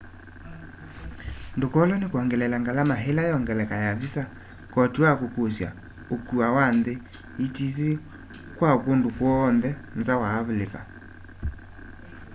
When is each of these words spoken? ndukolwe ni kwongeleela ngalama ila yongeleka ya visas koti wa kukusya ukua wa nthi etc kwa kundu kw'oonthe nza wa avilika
ndukolwe 1.57 1.95
ni 1.97 2.07
kwongeleela 2.11 2.57
ngalama 2.63 2.95
ila 3.09 3.23
yongeleka 3.31 3.75
ya 3.85 3.91
visas 3.99 4.31
koti 4.73 4.99
wa 5.05 5.13
kukusya 5.19 5.69
ukua 6.15 6.47
wa 6.55 6.65
nthi 6.77 6.93
etc 7.43 7.77
kwa 8.57 8.71
kundu 8.83 9.09
kw'oonthe 9.17 9.69
nza 9.99 10.13
wa 10.21 10.27
avilika 10.39 10.79